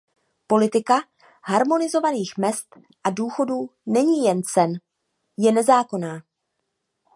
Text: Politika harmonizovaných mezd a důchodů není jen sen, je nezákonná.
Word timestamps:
Politika 0.47 1.03
harmonizovaných 1.43 2.37
mezd 2.37 2.77
a 3.03 3.09
důchodů 3.09 3.69
není 3.85 4.25
jen 4.25 4.41
sen, 4.43 4.73
je 5.37 5.51
nezákonná. 5.51 6.23